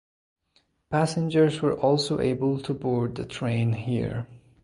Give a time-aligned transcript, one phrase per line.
[0.89, 4.25] Passengers were also able to board the train here.